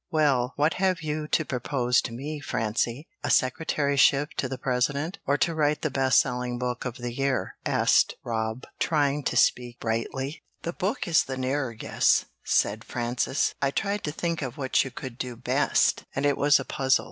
"Well, 0.09 0.53
what 0.55 0.73
have 0.81 1.03
you 1.03 1.27
to 1.27 1.45
propose 1.45 2.01
to 2.01 2.11
me, 2.11 2.39
Francie, 2.39 3.07
a 3.23 3.29
secretaryship 3.29 4.33
to 4.37 4.49
the 4.49 4.57
President, 4.57 5.19
or 5.27 5.37
to 5.37 5.53
write 5.53 5.83
the 5.83 5.91
best 5.91 6.19
selling 6.19 6.57
book 6.57 6.85
of 6.85 6.97
the 6.97 7.13
year?" 7.13 7.55
asked 7.67 8.15
Rob, 8.23 8.65
trying 8.79 9.21
to 9.25 9.37
speak 9.37 9.79
brightly. 9.79 10.41
"The 10.63 10.73
book 10.73 11.07
is 11.07 11.25
the 11.25 11.37
nearer 11.37 11.73
guess," 11.75 12.25
said 12.43 12.83
Frances. 12.83 13.53
"I 13.61 13.69
tried 13.69 14.03
to 14.05 14.11
think 14.11 14.41
of 14.41 14.57
what 14.57 14.83
you 14.83 14.89
could 14.89 15.19
do 15.19 15.35
best, 15.35 16.05
and 16.15 16.25
it 16.25 16.35
was 16.35 16.59
a 16.59 16.65
puzzle. 16.65 16.99